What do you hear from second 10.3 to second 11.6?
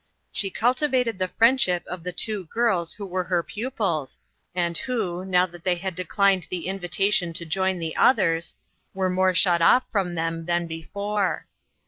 than before.